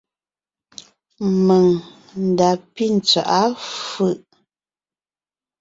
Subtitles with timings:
[1.45, 1.65] Mèŋ
[2.21, 3.41] n da pí tswaʼá
[3.89, 4.17] fʉ̀ʼ.